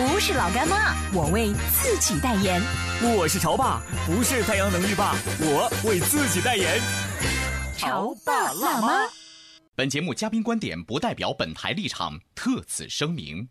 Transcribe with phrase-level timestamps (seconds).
[0.00, 2.58] 不是老干妈，我为自己代言。
[3.02, 6.80] 我是潮爸，不是太阳能浴霸，我为自己代言。
[7.76, 9.02] 潮爸辣妈。
[9.74, 13.46] 本节目嘉宾观点不代表本台立场，特此声明。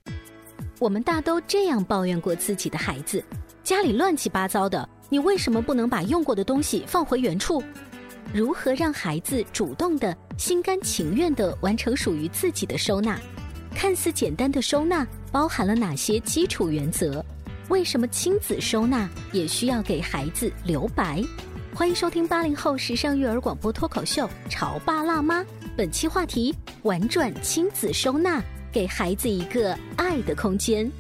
[0.80, 3.24] 我们大都这样抱怨过自己的孩子，
[3.64, 7.64] 家里乱七八糟的，你为什么不能把用过的东西放回原处？
[8.34, 13.20] 如何让孩子主动的、心甘情愿的完成属于自己的收纳？
[13.74, 17.24] 看似简单的收纳包含了哪些基础原则？
[17.70, 21.24] 为什么亲子收纳也需要给孩子留白？
[21.74, 25.42] 欢迎收听八零后时尚育儿广播脱口秀《潮爸辣妈》，
[25.78, 30.92] 本期话题：玩转亲子收纳，给孩子一个爱的空间。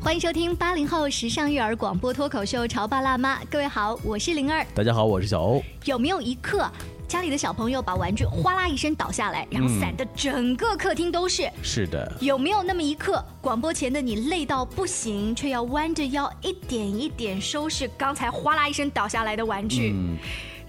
[0.00, 4.66] 欢迎收听八零后时尚育儿广播脱口秀《潮爸辣妈》，各位好，我是灵儿。
[4.74, 5.62] 大家好，我是小欧。
[5.84, 6.68] 有没有一刻，
[7.08, 11.50] 家里的小朋友把玩具哗啦一声倒下来，然后散的整个客厅都是？
[11.62, 19.92] 是的，有没有那么一刻，广播前的你累到不行，却要弯着腰一点一点收拾刚才哗啦一声倒下来的玩具？
[19.94, 20.16] 嗯，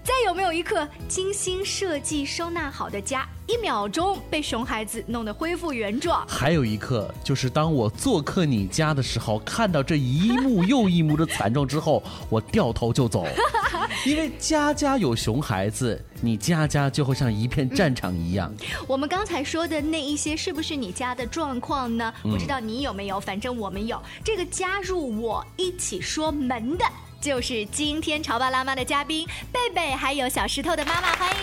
[0.04, 6.22] 再有没有一刻，精心设计收纳好的家，一秒钟被熊孩子弄得恢复原状？
[6.28, 13.26] 还有一刻，就是当我做客你家的时候，看到这一幕又一幕的惨状之后，我掉头就走，
[14.04, 18.54] 因为家家有熊孩子，你家家就会像一片战场一样。
[18.86, 22.12] 我们刚才说的那一些，是不是你家的状况呢？
[22.22, 23.98] 不知道你有没有，反正我们有。
[24.22, 26.84] 这个加入我一起说门的，
[27.24, 31.36] 就是今天潮爸辣妈的嘉宾贝贝，还有小石头的妈妈，欢迎。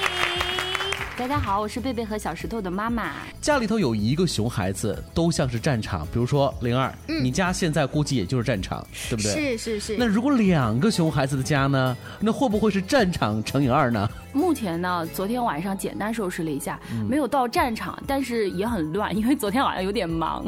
[1.18, 3.14] 大家好，我是贝贝和小石头的妈妈。
[3.42, 6.06] 家里头有一个熊孩子，都像是战场。
[6.14, 9.34] 比如说灵儿，你家现在估计也就是战场，对不对？
[9.34, 9.98] 是是是。
[9.98, 11.98] 那如果两个熊孩子的家呢？
[12.20, 14.08] 那会不会是战场乘以二呢？
[14.34, 20.46] 目前呢，昨天晚上简单收拾了一下，没有到战场，但是也很乱，因为昨天晚上有点忙。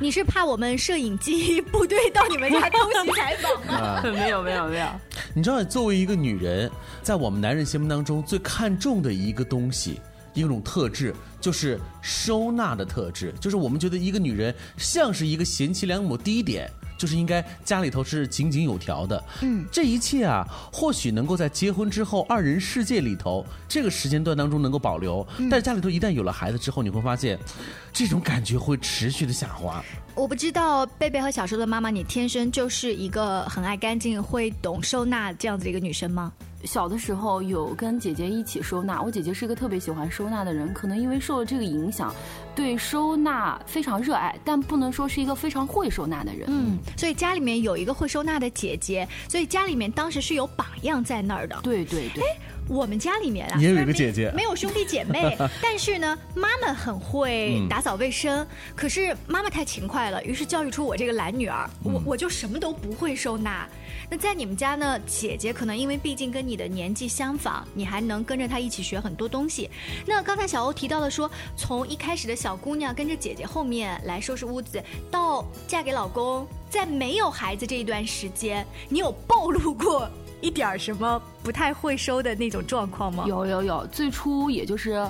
[0.00, 4.02] 你是怕我们摄影机部队到你们家偷袭采访吗？
[4.12, 4.86] 没有没有没有。
[5.34, 6.70] 你知道，作为一个女人，
[7.02, 10.00] 在我们男人心目当中最看重的一个东西。
[10.34, 19.22] 一种特质就是收纳的特质，就是我们觉得一个女人像是一个贤妻良母，第一点就是应该家里头是井井有条的。
[19.42, 27.38] 嗯，这一切啊，或许能够在结婚之后二人世界里头这个时间段当中能够保留，但是家里头一旦有了孩子之后，你会发现，
[27.92, 29.84] 这种感觉会持续的下滑。
[30.14, 36.32] 我不知道贝贝和小时候的妈妈，你天生就是一个很爱干净、会懂收纳这样子的一个女生吗？
[36.64, 42.14] 小的时候有跟姐姐一起收纳，我姐姐是一个特别喜欢收纳的人，可能因为受了这个影响，
[42.54, 46.46] 对收纳非常热爱，但不能说是一个非常会收纳的人。
[46.48, 51.58] 嗯，所以家里面有一个会收纳的姐姐，所以家里面当时是有榜样在那儿的。
[51.62, 52.24] 对对对。
[52.68, 58.46] 我们家里面啊，也有一个姐姐，没有兄弟姐妹， 但是呢，妈妈很会打扫卫生。
[58.74, 63.68] 可是妈妈太勤快了，于是教育出我这个懒女儿，我我就什么都不会收纳。
[64.10, 69.70] 那在你们家呢，姐姐可能因为毕竟跟你的年纪相仿，你还能跟着她一起学很多东西。
[70.04, 80.08] 那刚才小欧提到了说，从一开始的小姑娘跟着姐姐后面来收拾屋子，到嫁给老公，在没有孩子这一段时间，你有暴露过？
[80.40, 83.24] 一点什么不太会收的那种状况吗？
[83.26, 85.08] 有有有，最初也就是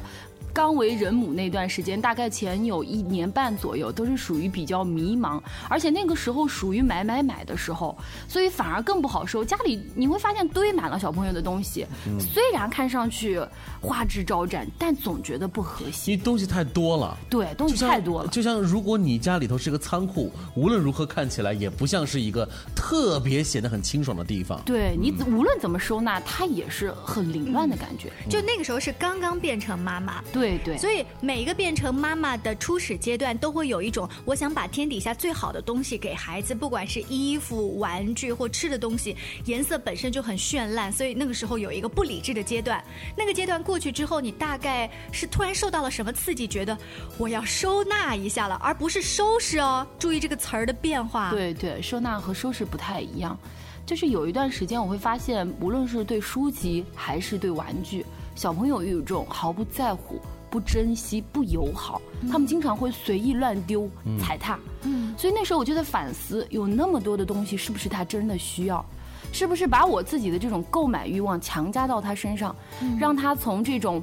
[0.57, 5.39] 刚为人母那段时间，大概前有一年半左右，都是属于比较迷茫，
[5.69, 7.95] 而且那个时候属于买买买的时候，
[8.27, 9.45] 所以反而更不好收。
[9.45, 11.87] 家里你会发现堆满了小朋友的东西，
[12.19, 13.39] 虽然看上去
[13.83, 17.15] 花枝招展，但总觉得不和谐，因为东西太多了。
[17.29, 18.29] 对，东西太多了。
[18.31, 24.59] 就像如果你家里头是个仓库，无论如何看起来也不像是一个特别显得很清爽的地方。
[24.65, 28.11] 对你无论怎么收纳，它也是很凌乱的感觉。
[28.31, 30.46] 就那个时候是刚刚变成妈妈，对。
[30.47, 39.17] 对对，所以每一个变成妈妈的初始阶段，都会有一种我想把天底下最好的东西给孩子，不管是衣服、玩具或吃的东西，
[39.47, 42.83] 颜色本身就很绚烂，所以那个时候有一个不理智的阶段。
[43.17, 46.79] 那个阶段过去之后，你大概是突然受到了什么刺激，觉得
[47.19, 49.85] 我要收纳一下了，而不是收拾哦。
[49.99, 51.31] 注意这个词儿的变化。
[51.31, 53.37] 对对，收纳和收拾不太一样。
[53.85, 58.05] 就是有一段时间，我会发现，无论是对书籍还是对玩具，
[58.35, 60.21] 小朋友有一种毫不在乎、
[60.51, 62.01] 不珍惜、不友好，
[62.31, 63.89] 他们经常会随意乱丢、
[64.19, 64.59] 踩踏。
[64.83, 68.85] 嗯，所以那时候我就在反思，有那么多的东西，是不是他真的需要？
[69.33, 72.55] 是不是把我自己的这种购买欲望强加到他身上，
[72.99, 74.03] 让他从这种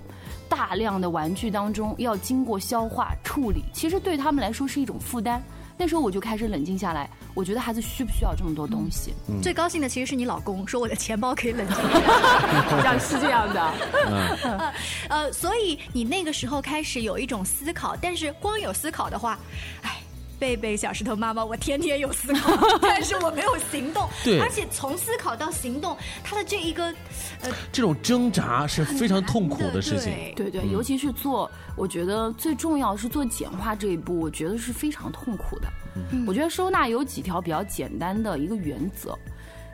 [0.49, 5.41] 大量的玩具当中要经过消化处理，其实对他们来说是一种负担。
[5.77, 9.13] 那时候我就开始冷静下来，我觉得孩子需不需要这么多东西？
[9.41, 11.77] 最高兴的其实是你老公说我的钱包可以冷静。
[12.79, 13.61] 这样是这样的，
[14.43, 14.73] 呃
[15.09, 19.39] 呃，所以你那个时候开始有一种思考，但是光有思考的话，
[19.81, 20.02] 哎。
[20.43, 22.51] 贝贝小石头妈妈，我天天有思考，
[22.81, 24.09] 但是我没有行动。
[24.25, 26.93] 对而且从思考到行动，他的这一个，
[27.39, 30.11] 呃，这种挣扎是非常痛苦的事情。
[30.35, 35.69] 对对对，尤其是做，我觉得最重要是做简化这一步，我觉得是非常痛苦的。
[36.27, 39.17] 我觉得收纳有几条比较简单的一个原则，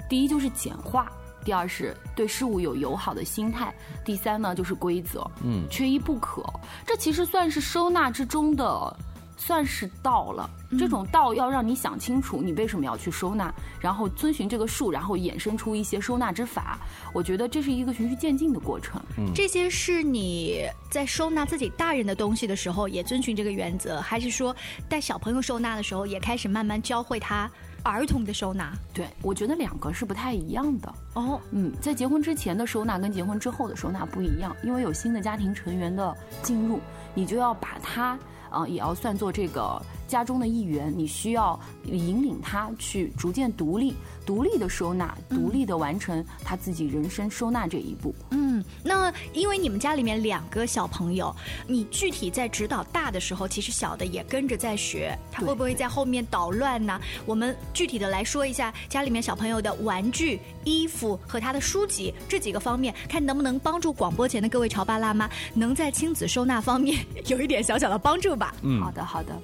[0.08, 1.12] 第一就是简化，
[1.44, 3.74] 第二是对事物有友好的心态，
[4.06, 6.44] 第三呢就是规则，嗯，缺一不可。
[6.86, 8.96] 这其实算是收纳之中的。
[9.42, 16.78] 算是道了，这种道要让你想清楚，你为什么要去收纳，然后遵循这个数，然后衍生出一些收纳之法。
[17.14, 19.02] 我觉得这是一个循序渐进的过程。
[19.34, 24.54] 这些是你在收纳自己大人的东西的时候也遵循这个原则，还是说
[24.90, 27.50] 带小朋友收纳的时候也开始慢慢教会他
[27.82, 28.74] 儿童的收纳？
[28.94, 30.94] 对，我觉得两个是不太一样的。
[31.14, 36.14] 哦，嗯，在结婚之前的收纳跟结婚之后的收纳不一样，因为有新的家庭成员的
[36.44, 36.82] 进入，
[37.14, 38.20] 你就要把他。
[38.50, 43.94] 啊，也要算作这个家中的一员，你需要引领他去逐渐独立、
[44.26, 48.14] 独立的收纳、独立的完成他自己人生收纳这一步。
[48.32, 51.34] 嗯，那因为你们家里面两个小朋友，
[51.68, 57.00] 你具体在指导大的时候，其实小的也跟着在学，他会不会在后面捣乱呢？
[57.26, 68.56] 我们具体的来说一下家里面小朋友的玩具、衣服和他的书籍这几个方面，看能不能帮助广播前的各位潮爸辣妈，能在亲子收纳方面有一点小小的帮助吧。
[68.64, 69.40] 嗯好的，好的。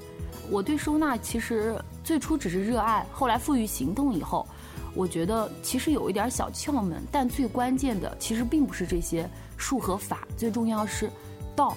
[0.50, 4.48] 我对收纳其实最初只是热爱，后来赋予行动以后，
[4.94, 11.10] 我觉得其实有一点小窍门，但最关键的其实并不是这些术和法，最重要是
[11.56, 11.76] 道。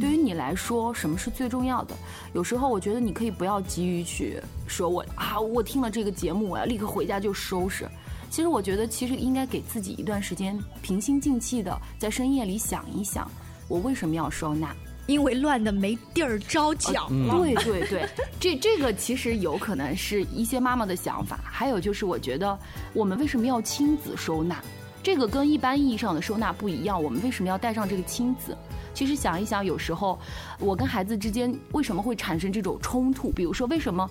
[0.00, 1.96] 对于你来说，什么是最重要的？
[2.34, 7.88] 有时候我觉得你可以不要急于去说我啊，我听了这个节目，我要立刻回家就收拾。
[8.30, 13.28] 其实我觉得，其实应该给自己一段时间，平心静气的在深夜里想一想，
[13.66, 14.72] 我为什么要收纳。
[15.06, 17.38] 因为乱的没地儿招脚了。
[17.38, 18.08] 对对对，
[18.38, 21.40] 这这个其实有可能是一些妈妈的想法。
[21.44, 22.58] 还有就是，我觉得
[22.92, 24.62] 我们为什么要亲子收纳？
[25.02, 27.02] 这个跟一般意义上的收纳不一样。
[27.02, 28.56] 我们为什么要带上这个亲子？
[28.94, 30.18] 其实想一想，有时候
[30.58, 33.30] 我跟孩子之间为什么会产生这种冲突？
[33.32, 34.08] 比如说，为什么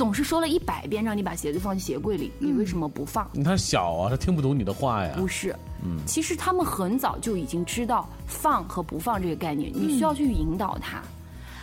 [0.00, 3.28] 总是说了一百遍让你把鞋子放进鞋柜里，你为什么不放？
[3.44, 5.12] 他小啊，他听不懂你的话呀。
[5.14, 5.54] 不是，
[5.84, 11.02] 嗯其实他们很早就已经知道放和不放这个概念，你需要去引导他。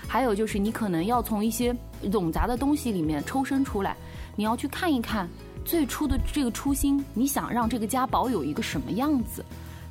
[0.07, 3.97] 还有就是，你可能要从一些冗杂的东西里面抽身出来，
[4.35, 5.27] 你要去看一看
[5.65, 9.43] 最初的这个初心，你想让这个家保有一个什么样子？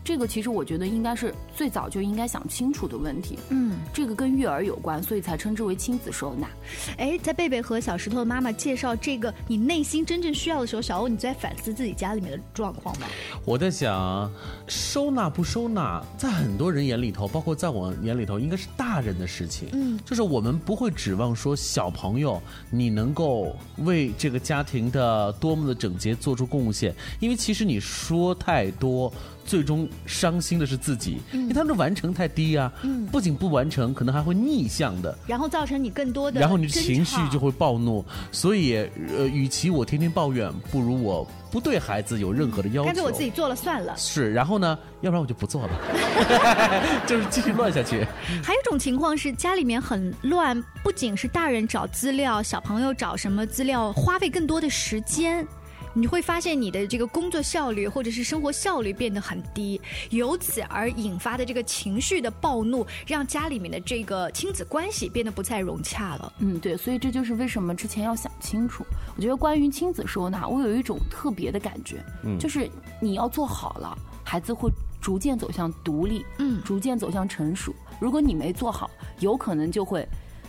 [0.06, 3.36] 这个其实我觉得应该是最早就应该想清楚的问题。
[3.48, 6.48] 嗯，这个跟育儿有关，所以才称之为亲子收纳。
[6.96, 13.08] 哎，在贝贝和小石头的妈妈介绍这个你内心真正需要的时候，小欧你在反思自己家里面的状况吗？
[13.44, 14.30] 我在想，
[14.68, 19.68] 收纳不收纳，在很多人眼里头，包括在我眼里头，应该是大人的事情。
[19.72, 29.12] 嗯，就是我们不会指望说小朋友你能够为这个家庭的多么的整洁做出贡献，因为其实你说太多，
[29.44, 32.72] 最终伤心的是自己，嗯因为他们的完成太低啊。
[32.82, 35.16] 嗯，不仅不完成，可能还会逆向的。
[35.26, 38.76] 然后造成你更多的，然后你的情绪就会暴怒，所以
[39.16, 42.86] 呃，与其我天天抱怨，不如我不对孩子有任何的要求。
[42.86, 43.96] 干脆我自己做了算了。
[43.96, 45.70] 是，然后呢，要不然我就不做了，
[47.06, 48.06] 就是继续乱下去。
[48.42, 55.46] 还有一种情况是家里面很乱，不仅是大人找资料，小朋友找什么资料，花费更多的时间。
[55.98, 66.30] 你会发现你的这个工作效率或者是生活效率变得很低，由此而引发的这个情绪的暴怒，让家里面的这个亲子关系变得不再融洽了。
[66.40, 68.84] 嗯，对，所以这就是为什么之前要想清楚。
[69.16, 72.68] 我觉得关于亲子收纳，我有一种特别的感觉，嗯，就是
[73.00, 73.96] 你要做好了，
[74.28, 74.68] 孩子会
[75.00, 77.72] 逐渐走向独立，嗯逐渐走向成熟。
[78.00, 78.90] 如果你没做好，
[79.20, 80.06] 有可能就会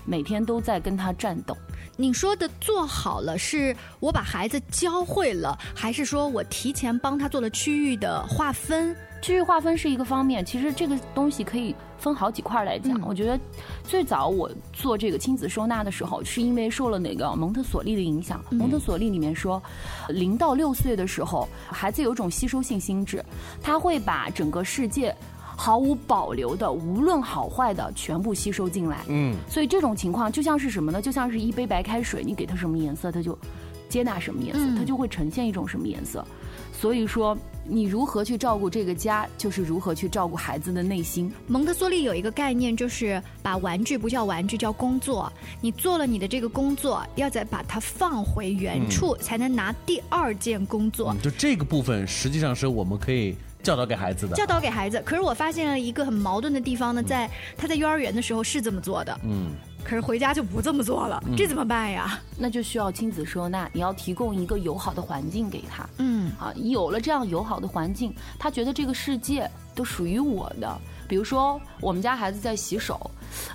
[0.07, 1.55] 每天都在跟他战斗。
[1.97, 8.95] 你说的做好了，是我把孩子教会了，还是说我提前帮他做了区域的划分？
[9.19, 12.93] 区域划分是一个方面，其实这个东西可以分好几块来讲。
[12.93, 13.39] 嗯我觉得
[13.83, 18.45] 最早我做这个亲子收纳的时候，是因为受了那个蒙特梭利的影响。
[18.51, 19.61] 蒙特梭利里面说，
[20.07, 23.25] 零到六岁的时候，孩子有一种吸收性心智，
[23.59, 25.13] 他会把整个世界。
[25.57, 29.03] 毫无保留的，无论好坏的，全部吸收进来。
[29.09, 31.01] 嗯，所以这种情况就像是什么呢？
[31.01, 33.37] 就像是一杯白开水，你给它什么颜色，它就
[33.89, 36.23] 接纳什么颜色，嗯它就会呈现一种什么颜色。
[36.71, 37.35] 所以说，
[37.65, 41.31] 你如何去照顾这个家，就是如何去照顾孩子的内心。
[41.47, 45.31] 蒙特梭利有一个概念，就是把玩具不叫玩具，叫工作。
[45.59, 51.11] 你做了你的这个工作，要再把它放回原处，才能拿第二件工作。
[51.13, 54.35] 嗯就这个部分，实际上是我们可以教导给孩子的。
[54.35, 59.51] 教导给孩子，可是我发现了一个很矛盾的地方呢，在他在幼儿园的时候是这么做的，嗯，
[59.83, 62.19] 可是回家就不这么做了，这怎么办呀？
[62.37, 65.87] 那就需要亲子收纳，你要提供一个友好的环境给他。
[65.97, 70.79] 嗯啊，有了这样友好的环境，他觉得这个世界都属于我的。
[71.07, 73.09] 比如说，我们家孩子在洗手，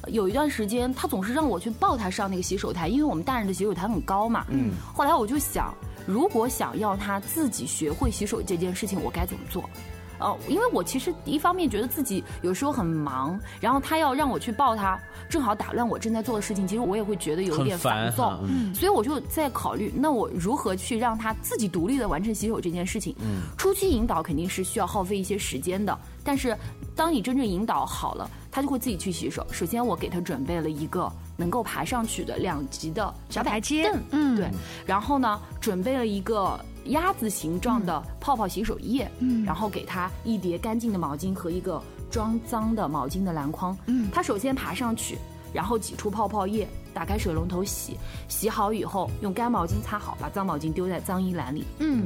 [0.06, 4.46] 有一段时间他总是让我去抱他上那个洗手台，因为我们大人的洗手台很高嘛。
[4.48, 4.72] 嗯。
[4.94, 5.74] 后来我就想，
[6.06, 9.68] 如果想要他自己学会洗手这件事情，我该怎么做？
[10.22, 14.98] 呃，因为我其实一方面觉得自己有时候很忙，然后他要让我去抱他，
[15.28, 18.38] 正好打乱我正在做的事情，其实我也会觉得有一点烦躁。
[18.44, 23.14] 嗯所以我就在考虑，那我如何去让他自己独立的完成洗手这件事情？
[23.20, 26.56] 嗯，初期引导肯定是需要耗费一些时间的，但是
[26.94, 29.46] 当你真正引导好了，他就会自己去洗手。
[29.50, 34.50] 首先，我给他准备了一个能够爬上去的两级的小台阶，嗯对，
[34.86, 39.44] 然后呢，准备了一个鸭子形状的泡泡洗手液，嗯。
[39.44, 44.08] 然后给它一叠干净的毛巾和一个装脏的毛巾的篮筐，嗯。
[44.12, 45.18] 它首先爬上去，
[45.52, 47.96] 然后挤出泡泡液，打开水龙头洗，
[48.28, 51.64] 洗好以后用干毛巾擦好，把脏毛巾丢在脏衣篮里。
[51.78, 52.04] 嗯，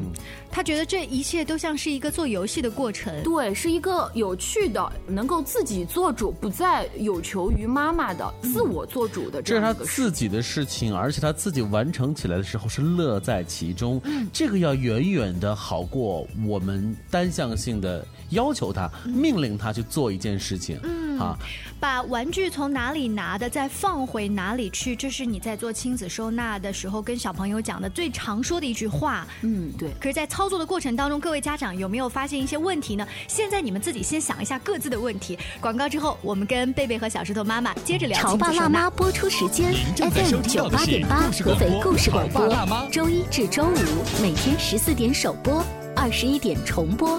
[0.51, 3.23] 他觉得这一切都像是一个做游戏的过程。
[3.23, 10.03] 对，是一个有趣的，能够自己做主，不再有求于妈妈的自我做主的这是他这样一个事。
[10.03, 14.01] 自己的事情，而且他自己完成起来的时候是乐在其中。
[14.05, 20.79] 嗯这个要远远的好过我们单向性的要求他、命令他去做一件事情。
[20.83, 21.35] 嗯啊，
[21.81, 29.27] 把玩具从哪里拿的再放回哪里去，这是你在做亲子收纳的时候跟小朋友讲的最常说的一句话。
[29.41, 29.89] 嗯，对。
[29.99, 33.09] 可是，在操作的过程当中，各位家长有没有发现一些问题呢？
[33.29, 35.39] 现在你们自己先想一下各自的问题。
[35.59, 38.91] 广告之后，我们跟贝贝和小石头妈妈接着聊潮爸辣妈。
[38.91, 45.65] 播出时间 FM 听九八点八合肥故事广潮爸辣妈播，周一至周五每天十四点首播，
[45.97, 47.19] 二十一点重播。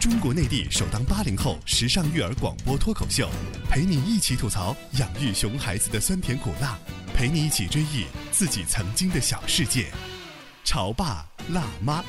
[0.00, 3.28] 中国内地首档八零后时尚育儿广播脱口秀，
[3.68, 6.78] 陪你一起吐槽养育熊孩子的酸甜苦辣，
[7.12, 9.90] 陪你一起追忆自己曾经的小世界。
[10.64, 12.02] 潮爸辣妈。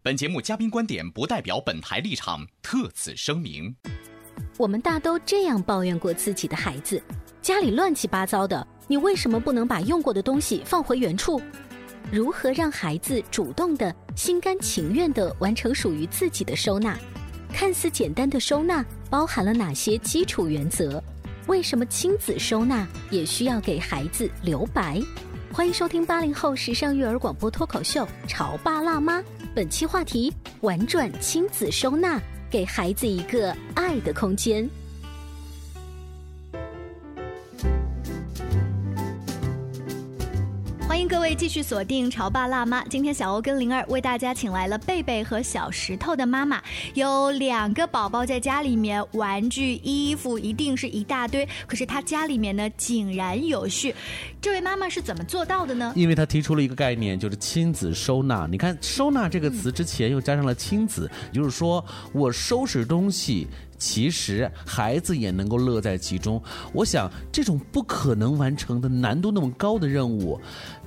[0.00, 3.74] 本节目嘉宾观点不代表本台立场，特此声明。
[4.58, 7.02] 我们大都这样抱怨过自己的孩子：
[7.42, 11.42] 家里乱七八糟的，你为什么不能把用过的东西放回原处？
[12.10, 16.98] 如何让孩子主动的、心甘情愿的完成属于自己的收纳？
[17.52, 21.02] 看似简单的收纳包含了哪些基础原则？
[21.46, 25.00] 为什么亲子收纳也需要给孩子留白？
[25.52, 29.20] 欢迎收听八零后时尚育儿广播脱口秀《潮爸辣妈》，
[29.54, 30.32] 本期话题：
[30.62, 34.68] 玩转亲子收纳，给孩子一个爱的空间。
[40.92, 42.84] 欢迎各位继续锁定《潮爸辣妈》。
[42.86, 46.62] 今天小欧跟灵儿为大家请来了贝贝和小石头的妈妈。
[46.92, 53.94] 有两个宝宝在家里面，玩具、衣服一定是一大堆，可是他家里面呢井然有序。
[54.38, 55.94] 这位妈妈是怎么做到的呢？
[55.96, 58.46] 因为她提出了一个概念，就是亲子收纳。
[58.46, 61.82] 你看“收纳”这个词之前又加上了“亲子”，也就是说
[62.12, 63.48] 我收拾东西。
[63.78, 66.40] 其实孩子也能够乐在其中。
[66.72, 70.40] 我想这种不可能完成的难度那么高的任务，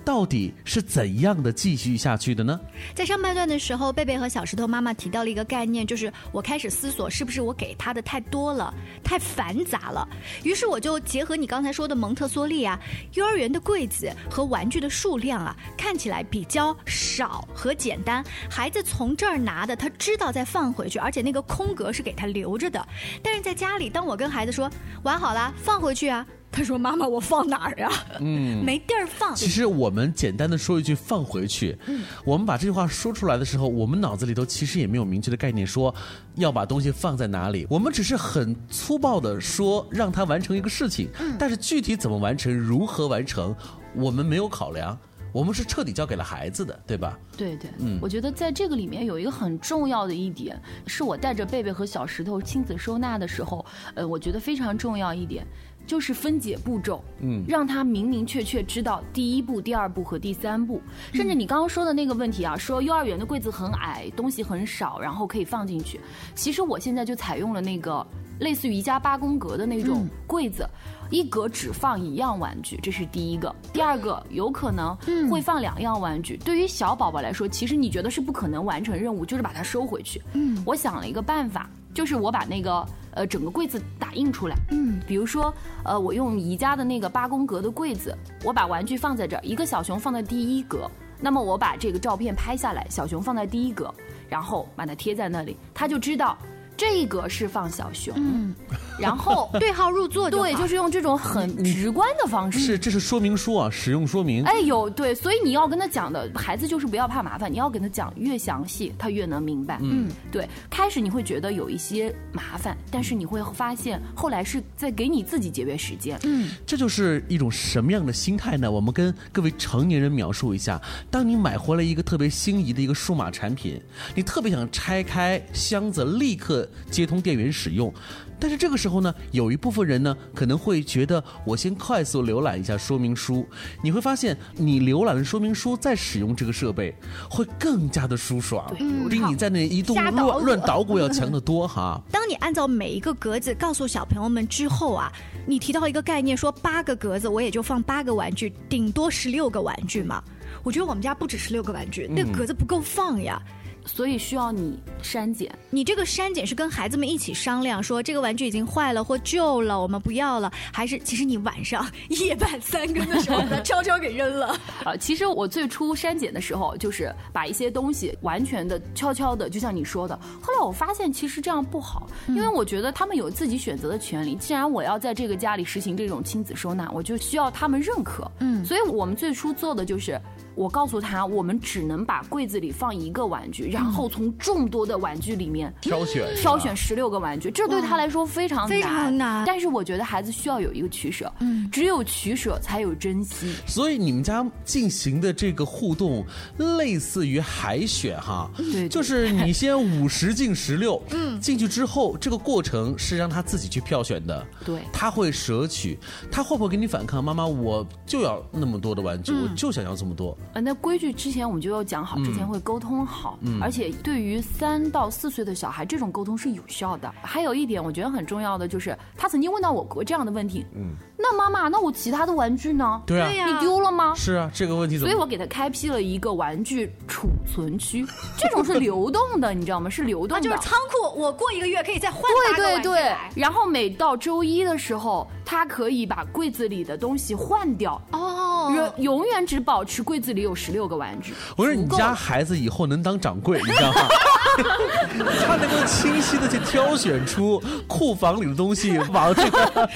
[0.06, 2.60] 到底是怎样的继续下去的呢？
[2.94, 8.72] 在上半段的时候，贝贝和小石头妈妈提到了一个概念，就是我开始思索是不是我给他的太多了，
[9.04, 10.08] 太繁杂了。
[10.44, 12.80] 于是我就结合你刚才说的蒙特梭利啊，
[13.14, 18.24] 幼儿园的柜子和玩具的数量啊，看起来比较少和简单。
[18.50, 22.88] 孩子从这儿拿的，他知道再放回去，而且那个空格是给他留着的。
[23.24, 24.70] 但是在家里，当我跟孩子说
[25.02, 26.26] 玩好了，放回去啊。
[26.56, 27.90] 他说：“妈妈，我放哪儿呀？
[28.22, 31.78] 嗯，没地儿放。”其实我们简单的说一句“放回去”，
[32.24, 35.94] 我们把这句话说出来的时候，我们脑子里头其实也没有明确的概念，说
[36.36, 37.68] 要把东西放在哪里。
[37.70, 43.54] 我们只是很粗暴的说让他完成一个事情，但是具体怎么完成、如何完成，
[43.94, 44.98] 我们没有考量。
[45.34, 47.20] 我们是彻底交给了孩子的，对吧？
[47.36, 50.58] 对对，嗯，我觉得在这个里面有一个很重要的一点，
[50.88, 55.46] 是我带着贝贝和小石头亲子收纳的时候，呃，我觉得非常重要一点。
[55.86, 60.82] 就是分解步骤，嗯，让他明明确确知道第一步、第二步和第三步。
[61.14, 66.00] 甚至你刚刚说的那个问题啊，说幼儿园的柜子很矮，东西很少，然后可以放进去。
[66.34, 68.06] 其实我现在就采用了那个
[68.40, 70.68] 类似于宜家八宫格的那种柜子，
[71.12, 73.54] 一格只放一样玩具，这是第一个。
[73.72, 74.96] 第二个有可能
[75.30, 76.36] 会放两样玩具。
[76.38, 80.22] 对于小宝宝来说，其实你觉得是不可能完成任务，就是把它收回去。
[80.34, 82.86] 嗯，我想了一个办法，就是我把那个。
[83.16, 85.54] 呃，整个柜子打印出来，嗯，比如说，
[85.84, 93.94] 呃，我用宜家的那个八宫格的柜子，我把玩具放在这儿，一个小熊放在第一格，那么我把这个照片拍下来，小熊放在第一格，
[94.30, 96.38] 然后把它贴在那里，他就知道。
[96.78, 98.54] 这一格是放小熊，嗯，
[99.00, 102.60] 然后 对号入座，对，就是用这种很直观的方式。
[102.60, 104.44] 是，这是说明书啊，使用说明。
[104.44, 109.80] 哎有对，所以你要跟他讲的孩子就是不要怕麻烦，你要跟他讲越详细，他越能明白。
[109.82, 116.20] 嗯，对，开始你会觉得有一些麻烦，但是你会发现后来是在给你自己节约时间。
[116.24, 118.70] 嗯，这就是一种什么样的心态呢？
[118.70, 123.82] 我们跟各位成年人描述一下：当你买回来一个特别心仪的一个数码产品，
[124.14, 126.65] 你特别想拆开箱子，立刻。
[126.90, 127.94] 接通电源使用，
[128.40, 133.46] 但是这个时候呢，有一部分人呢可能会觉得，我先快速浏览一下说明书。
[133.84, 136.94] 你会发现，你浏览了说明书再使用这个设备，
[137.30, 138.66] 会更加的舒爽，
[139.10, 142.02] 比你在那一动乱乱捣鼓要强得多哈。
[142.12, 145.12] 当你按照每一个格子告诉小朋友们之后啊，
[145.46, 150.24] 你提到一个概念，说八个格子我也就放八个玩具，顶多十六个玩具嘛。
[150.64, 153.42] 我觉得我们家不止十六个玩具，那格子不够放呀。
[153.86, 155.52] 所以需要你删减。
[155.70, 164.48] 你这个删减是跟孩子们一起商量，说这个玩具已经坏了或旧了，我们不要了，还是其实你晚上夜半三更的时候把它， 悄悄给扔了？
[164.84, 170.20] 啊， 其实我最初删减的时候，就是把一些东西完全的悄悄的，就像你说的。
[170.42, 174.36] 后来我发现其实这样不好，因为我觉得他们有自己选择的权利。
[174.36, 178.30] 既然我要在这个家里实行这种亲子收纳，我就需要他们认可。
[178.40, 180.20] 嗯，所以我们最初做的就是。
[180.56, 189.44] 我告诉他，我们只能把柜子里放一个玩具，然后从众多的玩具里面挑选挑选十六个玩具，这对他来说非常非常难。
[189.46, 193.54] 但是我觉得孩子需要有一个取舍，嗯，只有取舍才有珍惜。
[193.66, 196.26] 所以你们家进行的这个互动
[196.58, 206.00] 类似于海选哈，对，就是你先五十进十六，嗯，进去之后这个过程是让他自己去票选的，对，他会舍取，
[206.32, 207.22] 他会不会给你反抗？
[207.22, 210.38] 妈妈，我就要那么多的玩具，我就想要这么多。
[210.54, 217.14] 呃，那规矩之前我们就要讲好，之前会沟通好，而且对于三到四岁的小孩，这种沟通是有效的。
[217.22, 223.02] 还有一点我觉得很重要的就是，他曾经问到我过这样的问题，嗯，那妈妈，那我其他的玩具呢？
[223.06, 224.14] 对啊，你丢了吗？
[224.16, 225.12] 是啊，这个问题怎么？
[225.12, 228.06] 所以我给他开辟了一个玩具储存区，
[228.38, 229.90] 这种是流动的，你知道吗？
[229.90, 232.22] 是流动的，就是仓库，我过一个月可以再换
[232.56, 240.76] 对对对，然后每到周一的时候，他可以把柜子里的东西换掉哦，永永远只保持柜子里有十。
[240.76, 244.10] 六个玩具，我说你家孩子以后能当掌柜，你知道吗？
[245.48, 249.90] 他能够清晰的去挑选出库房里的东西，往这个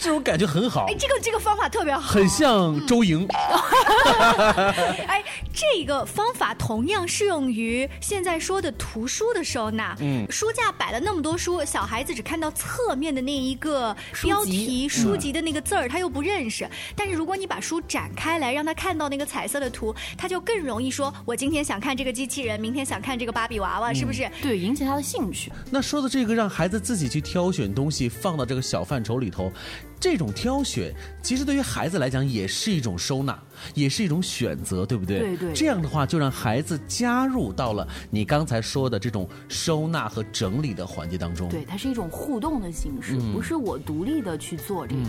[0.00, 0.86] 这种感觉很好。
[0.88, 3.26] 哎，这个这个方法特别好，很像周莹。
[5.06, 9.96] 哎，这个方法同样适用于现在说的图书的收纳。
[10.00, 16.68] 嗯，书架摆了那么多书，小孩子只看到侧面的那一个标题书籍的那个字儿，他又不认识。
[16.96, 19.94] 但是如果你把书展开来，让他看到那个彩色的图。
[20.16, 25.52] 他就更容易说：“我今天想看这个机器人，明天想看这个芭比娃娃，是不是？”对，引起他的兴趣。
[25.70, 29.52] 那说的这个让孩子自己去挑选东西放到这个小范畴里头，
[30.00, 33.38] 这种挑选，其实对于孩子来讲也是一种收纳，
[33.74, 35.18] 也是一种选择，对不对？
[35.18, 41.48] 对对这样的话，就让孩子加入到了你刚才说的这种收纳和整理的环节当中。
[41.48, 45.02] 对，它是一种互动的形式，不是我独立的去做这个。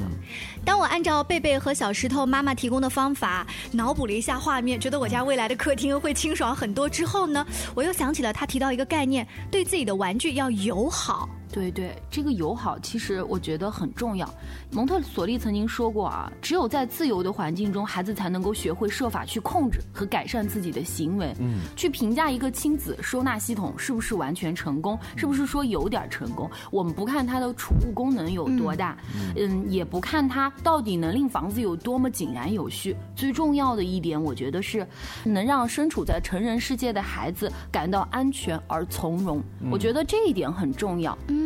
[0.65, 11.29] 当我按照贝贝和小石头妈妈提供的方法脑补了一下画面，觉得我家未来的客厅会清爽很多之后呢，我又想起了他提到一个概念，对自己的玩具要友好。
[11.51, 14.31] 对对，这个友好其实我觉得很重要。
[14.71, 21.33] 蒙特索利曾经说过啊，只有在自由的环境中，孩子才能够学会设法去控制和改善自己的行为。
[21.39, 28.95] 嗯，去评价一个亲子收纳系统是不是完全成功，是不是说有点成功，我们不看它的储物功能有多大，
[29.35, 32.95] 嗯，也不看它到底能令房子有多么井然有序。
[33.15, 34.87] 最重要的一点，我觉得是
[35.23, 39.41] 能让身处在成人世界的孩子感到安全而从容。
[39.71, 41.17] 我觉得这一点很重要。
[41.27, 41.38] 嗯，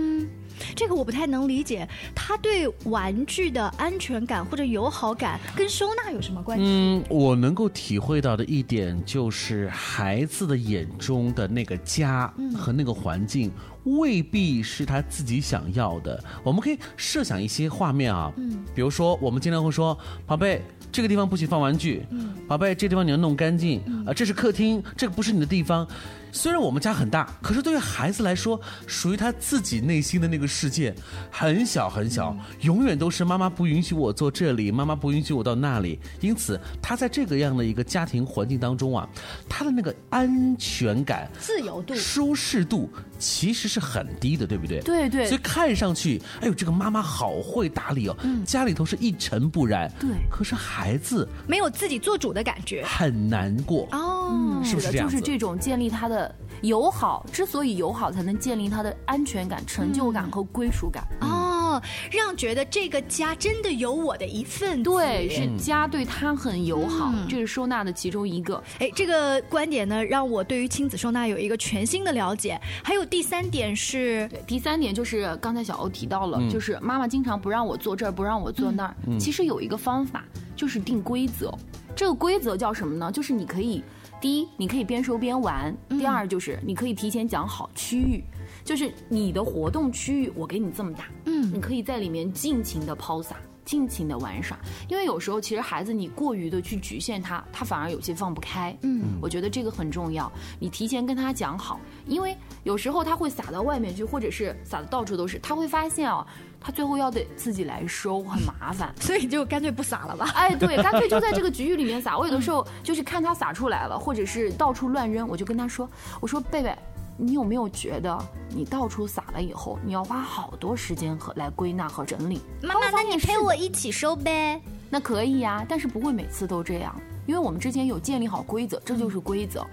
[0.75, 6.63] 这个我不太能理解，他对玩具的安全感或者友好感跟收纳有什么关系？
[6.65, 13.51] 嗯，我能够体会到的一点就是，孩子的眼中的那个家和那个环境
[13.83, 16.23] 未必是他自己想要的。
[16.43, 25.87] 我们可以设想一些画面啊，嗯，比如说我们经常会说，宝贝，这个地方不许放玩具，嗯，宝贝，这地方你要弄干净，啊、这是客厅，这个不是你的地方。
[26.33, 30.93] 虽然我们家很大，可是对于孩子来说，属于他自己内心的那个世界
[31.29, 35.99] 很小很小，永远都是妈妈不允许我坐这里，妈妈不允许我到那里。
[36.21, 39.07] 因此，他在这个样的一个家庭环境当中啊，
[39.47, 44.81] 他的那个安全感、自由度舒适度其实是很低的，对不对？
[44.81, 49.91] 对对所以看上去，哎呦，这个妈妈好会打理哦，家里头是一尘不染。
[49.99, 52.83] 对可是孩子没有自己做主的感觉。
[52.83, 53.87] 很难过。
[53.91, 61.03] 哦，的，是不是这样子就是这种建立他的友好，之所以友好，才能建立他的安全感、成就感和归属感。
[61.21, 61.81] 哦，
[62.11, 64.81] 让觉得这个家真的有我的一份。
[64.83, 68.61] 对，是家对他很友好，这是收纳的其中一个。
[68.79, 72.59] 哎，这个观点呢，让我对于亲子收纳有一个全新的了解。
[72.83, 78.95] 还有第三点是，对，第三点就是刚才小欧提到了，嗯就是妈妈经常不让我坐这儿，不让我坐那儿。
[79.19, 80.23] 其实有一个方法，
[80.55, 81.53] 就是定规则。
[81.95, 83.11] 这个规则叫什么呢？
[83.11, 83.83] 就是你可以，
[84.23, 88.23] 第一，你可以边收边玩；第二，就是你可以提前讲好区域，
[88.63, 91.53] 就是你的活动区域，我给你这么大，嗯。
[91.53, 93.35] 你可以在里面尽情的抛洒。
[93.65, 94.59] 尽情的玩耍，
[94.89, 98.77] 因为有时候其实孩子你过于的去局限他，他反而有些放不开。
[98.81, 106.27] 嗯，我觉得这个很重要，你提前跟他讲好，因为有时候他会撒到外面去，或者是撒的到处都是，他会发现啊，
[106.63, 108.93] 他最后要得自己来收，很麻烦。
[109.01, 110.27] 所以就干脆不撒了吧。
[110.33, 112.17] 哎，对，干脆就在这个局域里面撒。
[112.17, 115.89] 我有的时候就是看他撒出来了，或者是到处乱扔，我就跟他说
[116.21, 116.73] ：“我说贝贝，
[117.17, 118.17] 你有没有觉得
[118.49, 124.61] 你到处撒了以后，你要花好多时间和来归纳和整理？”妈妈，那你陪我一起收呗。
[124.89, 126.95] 那可以呀、但是不会每次都这样，
[127.25, 129.65] 因为我们之前有建立好规则，这就是规则。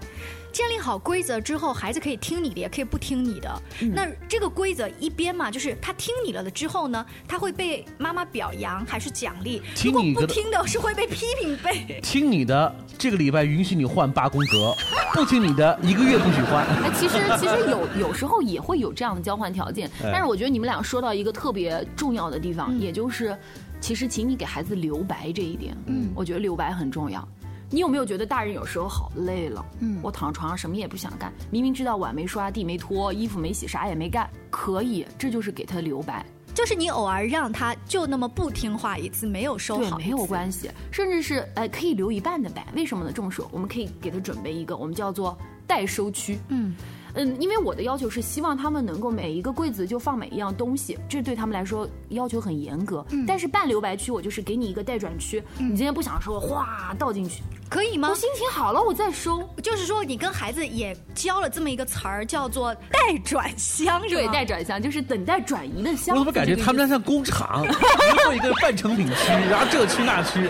[0.51, 3.61] 建立好规则之后，孩子可以听你的，也可以不听你的。
[3.93, 9.61] 那这个规则一边嘛，就是他听你了的之后呢，他会被妈妈表扬还是奖励？
[9.83, 11.99] 如果听你的不听的是会被批评被。
[12.01, 14.73] 听你的，这个礼拜允许你换八宫格；
[15.13, 16.65] 不听你的，一个月不许换。
[16.65, 23.37] 哎，其实其实有有时候也会有这样的交换条件，但是我觉得你们俩说到一个特别重要的地方，也就是，
[23.79, 27.25] 其实请你给孩子留白这一点，嗯，我觉得留白很重要。
[27.71, 29.65] 你有没有觉得大人有时候好累了？
[29.79, 36.25] 嗯，我躺床上什么也不想干，明明知道碗没刷、地没拖、衣服没洗，啥也没干，可以，这就是给他留白。
[36.53, 42.67] 就是你偶尔让他就那么不听话一次，没有收对，好，没有关系，甚至是呃可以留一半的白。
[42.75, 43.11] 为什么呢？
[43.13, 46.37] 这么说，我们可以给他准备一个我们叫做代收区。
[46.49, 46.75] 嗯。
[47.13, 53.05] 嗯，因为我的要求是希望他们能够每一个柜子就放每一样东西，这对他们来说要求很严格。
[53.11, 58.15] 嗯但是半留白区，我就是给你一个待转区，你今天不想收，哗倒进去，可以吗我？
[58.15, 59.41] 心情好了我再收。
[59.63, 66.13] 就是说，你跟孩子也教了这么一个词儿，叫做待转箱，是对，待转箱就是等待转移的箱。
[66.13, 70.41] 我怎么感觉他们家像工厂， 一个一个半成品区，然后这区那区。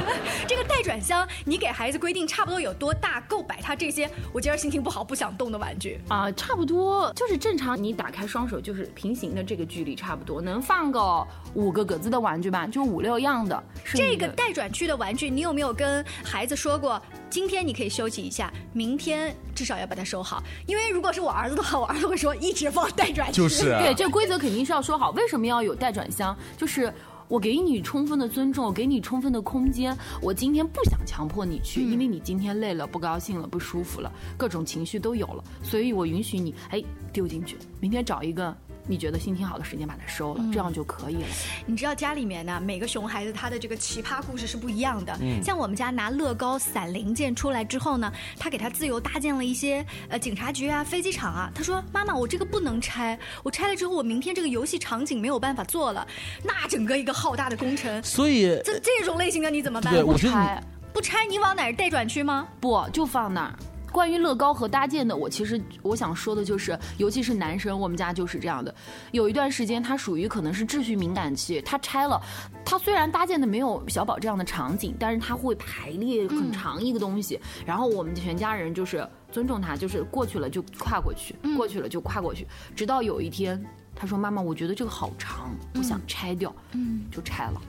[0.46, 5.98] 这个待转箱，你给孩子规定差不多有多大，够摆他这些我今儿心情不好不想动的玩具。
[6.08, 13.64] 啊、差不多就是正常，你打开双手就是平行的这个距离，差不多能放个五个格子的玩具吧，就五六样的。
[13.94, 17.00] 这个待转区的玩具，你有没有跟孩子说过？
[17.28, 20.42] 今天你可以休息一下，明天至少要把它收好。
[20.66, 23.34] 因为如果是我儿子的话，我儿子会说一直放待转 箱。
[23.34, 25.10] 就是啊对，这规则肯定是要说好。
[25.10, 26.34] 为什么要有待转箱？
[26.56, 26.90] 就是。
[27.28, 29.98] 我给你充分的尊重，我给你充分的空间。
[30.22, 36.80] 我今天不想强迫你去，因为你今天累了、不高兴了、不舒服了，各种情绪都有了，所以我允许你哎
[37.12, 37.58] 丢进去。
[37.80, 41.28] 明天找一个你觉得心情好的时间把它收了，这样就可以了。
[41.66, 45.16] 你知道家里面呢，每个熊孩子他的这个奇葩故事是不一样的。
[45.20, 51.50] 嗯像我们家拿乐高散零件出来之后呢，他给他自由搭建了一些呃警察局啊、飞机场啊。
[51.54, 56.06] 他说：“妈妈，我这个不能拆，我拆了之后，我明天这个游戏场景没有办法做了，
[56.42, 59.94] 那整个一个浩大的工程。”所以这这种类型的你怎么办？
[60.04, 62.48] 不拆不拆，你往哪儿带转去吗？
[62.60, 63.54] 不就放那儿。
[63.92, 68.74] 关于乐高和搭建的，我其实我想说的就是，尤其是男生，我们家就是这样的。
[69.12, 72.20] 有一段时间，他属于可能是秩序敏感期，他拆了，
[72.64, 87.60] 他虽然搭建的没有小宝这样的场景，但是他会排列很长一个东西，然后我们全家人就是尊重他，就是过去了就跨过去，过去了就跨过去，直到有一天，他说：“妈妈，我觉得这个好长，我想拆掉。”嗯，就拆了。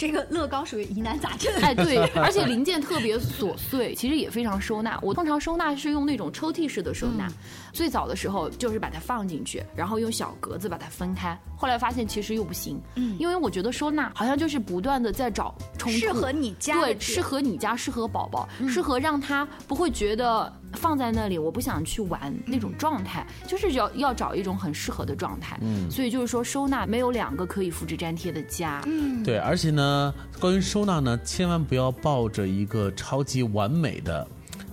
[0.00, 1.52] 这个乐高属于疑难杂症。
[1.60, 4.98] 哎，对， 而且零件特别琐碎，其实也非常收纳。
[5.02, 7.28] 我通常收纳是用那种抽屉式的收纳，
[7.70, 11.38] 最早的时候就是把它放进去，然后用小格子把它分开。
[11.54, 25.58] 后来发现其实又不行，嗯，因为我觉得收纳好像就是不断的在找冲突，适合你家对，适合你家，适合宝宝，适合让他不会觉得放在那里我不想去玩那种状态，就是要要找一种很适合的状态。
[25.62, 28.82] 嗯，所以就是说收纳没有两个可以复制粘贴的家。
[28.86, 34.26] 嗯，对，而且呢，关于收纳呢，千万不要抱着一个超级完美的。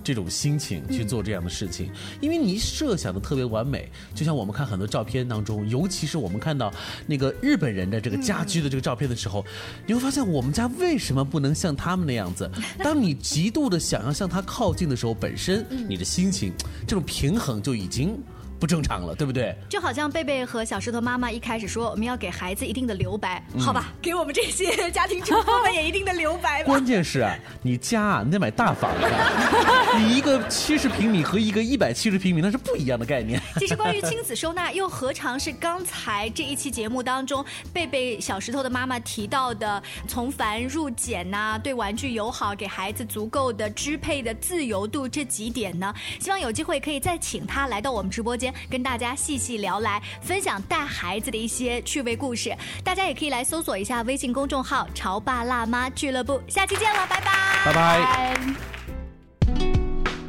[0.08, 6.72] 这种心情去做这样的事情，因为你设想的特别完美，就像我们看很多照片当中，尤其是我们看到
[7.06, 9.44] 那个日本人的这个家居的这个照片的时候，
[9.86, 12.50] 你会发现我们家为什么不能像他们那样子？
[12.82, 16.54] 当你极度的想要向他靠近的时候，本身你的心情
[16.86, 18.18] 这种平衡就已经
[18.58, 19.54] 不正常了，对不对？
[19.68, 23.92] 就好像贝贝和小石头妈妈一开始说，我们要给孩子一定的留白，嗯好吧？
[24.02, 26.66] 给我们这些家庭主妇们也一定的留白吧。
[26.66, 29.06] 关键是啊，你家啊，你得买大房子，
[29.98, 33.40] 你一个七十平米和一个一百七十平米那是不一样的概念。
[33.58, 45.94] 其实关于亲子收纳，又何尝是刚才这一期节目当中贝贝小石头的妈妈提到的从繁入简呐、对玩具友好，给孩子足够的支配的自由度这几点呢？
[46.20, 52.54] 希望有机会可以再请他来到我们直播间，跟大家细细聊来，分享带孩子的一些趣味故事。
[52.82, 56.40] 大家也可以来搜索一下微信公众号“潮爸辣妈俱乐部”。
[56.48, 58.34] 下期见了，拜拜，拜拜。
[58.34, 58.40] 拜。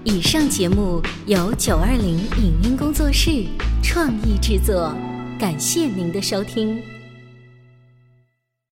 [0.03, 3.45] 以上节目由九二零影音工作室
[3.83, 4.93] 创意制作，
[5.37, 6.98] 感谢您的收听。